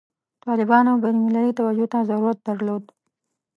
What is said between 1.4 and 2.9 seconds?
توجه ته ضرورت درلود.